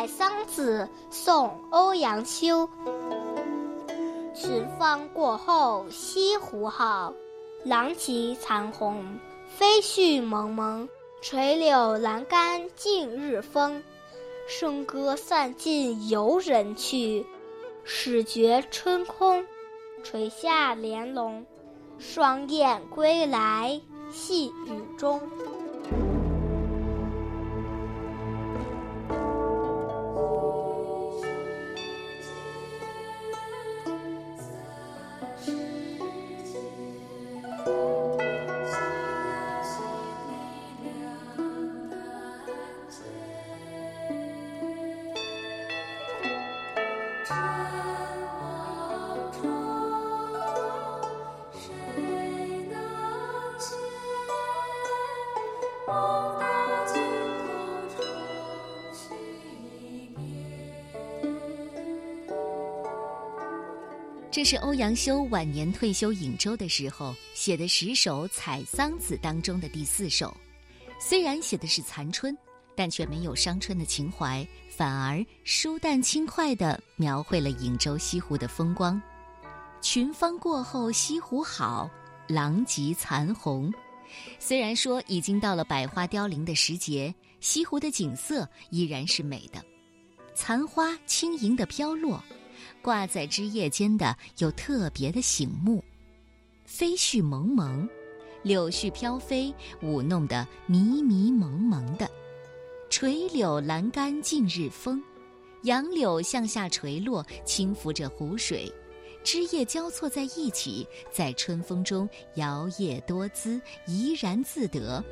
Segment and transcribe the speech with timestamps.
[0.00, 2.66] 采桑子》宋·欧阳修。
[4.34, 7.12] 群芳过后西湖好，
[7.64, 9.04] 狼藉残红。
[9.46, 10.88] 飞絮蒙蒙，
[11.20, 13.82] 垂柳阑干尽日风。
[14.48, 17.26] 笙歌散尽游人去，
[17.84, 19.44] 始觉春空。
[20.02, 21.44] 垂下帘笼，
[21.98, 23.78] 双燕归来
[24.10, 25.20] 细雨中。
[64.32, 70.34] 这是欧阳修晚年退休颍州的时候写的十首《采桑子》当中的第四首。
[70.98, 72.34] 虽然写的是残春，
[72.74, 79.02] 但却没有伤春的情怀，反而舒淡轻快地描绘了颍州西湖的风光。
[79.82, 81.90] 群芳过后西湖好，
[82.28, 83.70] 狼藉残红。
[84.38, 89.64] 虽然说已经到了百花凋零的时节，西湖的景色依然是美的，
[90.34, 92.22] 残花轻盈地飘落。
[92.82, 95.84] 挂在枝叶间的有特别的醒目，
[96.64, 97.86] 飞絮蒙蒙，
[98.42, 102.10] 柳絮飘飞，舞弄得迷迷蒙蒙的。
[102.88, 105.02] 垂柳栏杆尽日风，
[105.64, 108.72] 杨柳向下垂落，轻拂着湖水，
[109.22, 115.02] 枝叶交错在一起，在春风中摇曳多姿，怡然自得。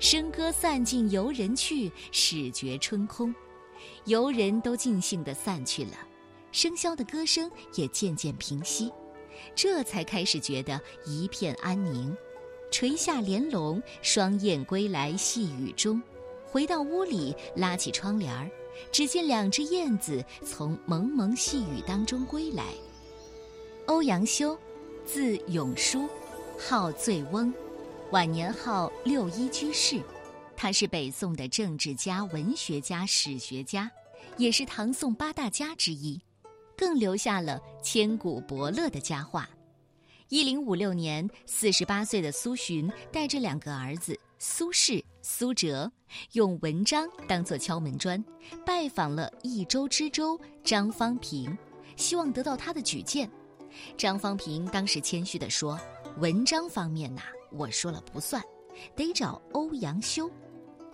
[0.00, 3.34] 笙歌散尽游人去，始觉春空，
[4.04, 5.92] 游人都尽兴地散去了。
[6.52, 8.90] 笙箫的歌声也渐渐平息，
[9.54, 12.16] 这才开始觉得一片安宁。
[12.70, 16.02] 垂下帘笼，双燕归来细雨中。
[16.50, 18.50] 回到屋里，拉起窗帘儿，
[18.90, 22.64] 只见两只燕子从蒙蒙细雨当中归来。
[23.86, 24.58] 欧阳修，
[25.04, 26.08] 字永叔，
[26.58, 27.54] 号醉翁，
[28.10, 30.02] 晚年号六一居士。
[30.56, 33.88] 他是北宋的政治家、文学家、史学家，
[34.36, 36.20] 也是唐宋八大家之一。
[36.76, 39.48] 更留下了千古伯乐的佳话。
[40.28, 45.90] 一零五六年，四十八岁的苏洵带着两个儿子苏轼、苏辙，
[46.32, 48.22] 用文章当做敲门砖，
[48.64, 51.56] 拜访了益州知州张方平，
[51.94, 53.30] 希望得到他的举荐。
[53.96, 55.78] 张方平当时谦虚地说
[56.18, 58.42] ：“文章方面呐，我说了不算，
[58.94, 60.30] 得找欧阳修。”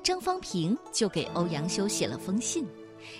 [0.02, 2.66] 张方平就给欧阳修写了封信。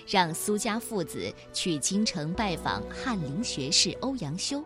[0.07, 4.63] 让苏家父子去京城拜访翰林学士欧阳修。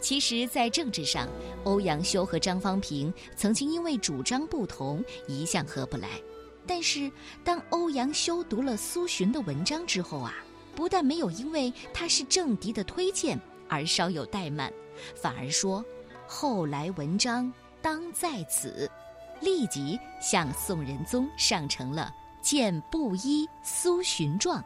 [0.00, 1.28] 其实，在政治上，
[1.62, 6.20] 欧阳修和张方平曾经因为主张不同，一向合不来。
[6.66, 7.10] 但是，
[7.44, 10.34] 当欧阳修读了苏洵的文章之后啊，
[10.74, 14.72] 不但没有因为他是政敌的推荐而稍有怠慢，
[15.14, 15.84] 反而说
[16.26, 18.90] ：“后来文章当在此。”
[19.40, 22.14] 立即向宋仁宗上呈了。
[22.40, 24.62] 见布衣苏洵状，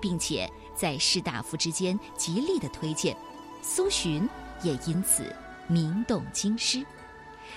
[0.00, 3.16] 并且在士大夫之间极力的推荐，
[3.62, 4.28] 苏洵
[4.60, 5.32] 也因此
[5.68, 6.84] 名动京师。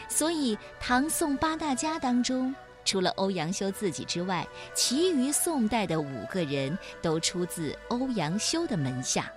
[0.08, 2.54] 所以唐宋八大家当中，
[2.84, 9.32] 除了欧阳修自己之外，其余宋代的五个人都出自欧阳修的门下。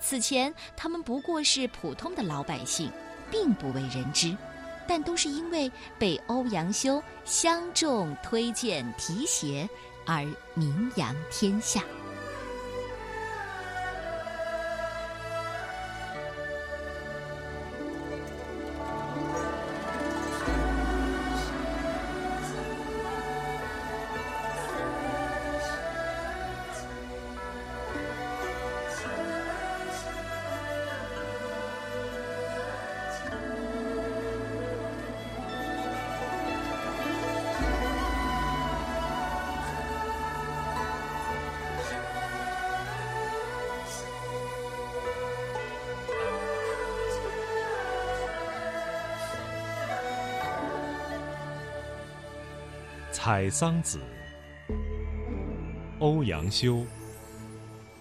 [0.00, 2.90] 此前他们不过是普通的老百姓，
[3.30, 4.36] 并不为人知。
[4.88, 9.68] 但都是因为被欧阳修相中、推荐、提携
[10.04, 11.80] 而名扬天下。
[53.26, 53.98] 《采桑子》，
[55.98, 56.86] 欧阳修，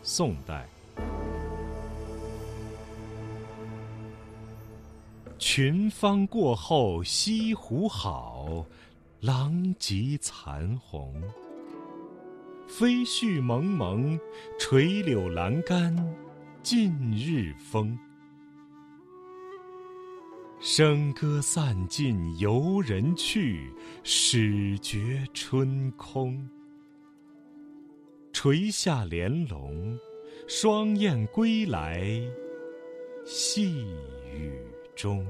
[0.04, 0.69] 宋代。
[5.39, 8.63] 群芳过后西湖好，
[9.22, 11.19] 狼藉残红。
[12.68, 14.19] 飞絮蒙蒙，
[14.60, 16.16] 垂柳阑干
[16.62, 17.98] 尽日风。
[20.68, 23.72] 笙歌散尽游人去，
[24.04, 26.50] 始觉春空。
[28.34, 29.96] 垂下帘笼，
[30.48, 32.04] 双燕归来，
[33.24, 33.86] 细
[34.34, 34.60] 雨
[34.96, 35.24] 中。